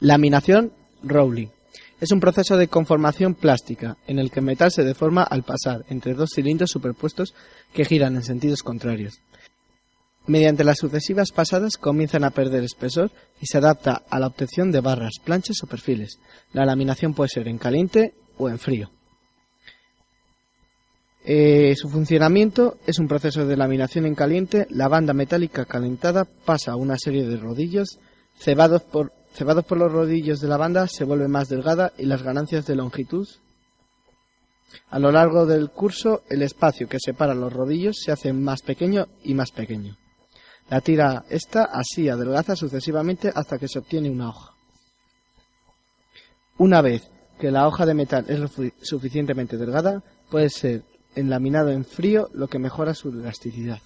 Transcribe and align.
Laminación 0.00 0.72
Rowley. 1.02 1.50
Es 2.00 2.10
un 2.12 2.20
proceso 2.20 2.56
de 2.56 2.68
conformación 2.68 3.34
plástica 3.34 3.96
en 4.06 4.18
el 4.18 4.30
que 4.30 4.40
el 4.40 4.46
metal 4.46 4.70
se 4.70 4.84
deforma 4.84 5.22
al 5.22 5.42
pasar 5.42 5.84
entre 5.88 6.14
dos 6.14 6.30
cilindros 6.34 6.70
superpuestos 6.70 7.34
que 7.72 7.86
giran 7.86 8.16
en 8.16 8.22
sentidos 8.22 8.62
contrarios. 8.62 9.20
Mediante 10.26 10.64
las 10.64 10.78
sucesivas 10.78 11.30
pasadas 11.30 11.76
comienzan 11.78 12.24
a 12.24 12.30
perder 12.30 12.64
espesor 12.64 13.10
y 13.40 13.46
se 13.46 13.58
adapta 13.58 14.02
a 14.10 14.18
la 14.18 14.26
obtención 14.26 14.72
de 14.72 14.80
barras, 14.80 15.14
planchas 15.24 15.62
o 15.62 15.66
perfiles. 15.66 16.18
La 16.52 16.66
laminación 16.66 17.14
puede 17.14 17.30
ser 17.30 17.48
en 17.48 17.58
caliente 17.58 18.12
o 18.36 18.48
en 18.48 18.58
frío. 18.58 18.90
Eh, 21.24 21.74
su 21.76 21.88
funcionamiento 21.88 22.78
es 22.86 22.98
un 22.98 23.08
proceso 23.08 23.46
de 23.46 23.56
laminación 23.56 24.04
en 24.04 24.14
caliente. 24.14 24.66
La 24.70 24.88
banda 24.88 25.12
metálica 25.12 25.64
calentada 25.64 26.24
pasa 26.24 26.72
a 26.72 26.76
una 26.76 26.98
serie 26.98 27.26
de 27.26 27.36
rodillos 27.36 27.98
cebados 28.38 28.82
por, 28.82 29.12
cebados 29.36 29.64
por 29.64 29.78
los 29.78 29.92
rodillos 29.92 30.40
de 30.40 30.48
la 30.48 30.56
banda 30.56 30.86
se 30.88 31.04
vuelve 31.04 31.28
más 31.28 31.48
delgada 31.48 31.92
y 31.98 32.06
las 32.06 32.22
ganancias 32.22 32.66
de 32.66 32.76
longitud 32.76 33.28
a 34.90 34.98
lo 34.98 35.10
largo 35.10 35.46
del 35.46 35.70
curso, 35.70 36.22
el 36.28 36.42
espacio 36.42 36.88
que 36.88 37.00
separa 37.00 37.34
los 37.34 37.52
rodillos 37.52 37.96
se 38.02 38.12
hace 38.12 38.32
más 38.32 38.62
pequeño 38.62 39.06
y 39.24 39.34
más 39.34 39.50
pequeño. 39.50 39.96
La 40.68 40.80
tira 40.80 41.24
esta 41.28 41.64
así 41.64 42.08
adelgaza 42.08 42.56
sucesivamente 42.56 43.32
hasta 43.34 43.58
que 43.58 43.68
se 43.68 43.78
obtiene 43.78 44.10
una 44.10 44.30
hoja. 44.30 44.52
Una 46.58 46.80
vez 46.80 47.08
que 47.38 47.50
la 47.50 47.66
hoja 47.66 47.86
de 47.86 47.94
metal 47.94 48.24
es 48.28 48.40
suficientemente 48.82 49.56
delgada, 49.56 50.02
puede 50.30 50.50
ser 50.50 50.82
enlaminado 51.14 51.70
en 51.70 51.84
frío, 51.84 52.30
lo 52.32 52.48
que 52.48 52.58
mejora 52.58 52.94
su 52.94 53.10
elasticidad. 53.10 53.80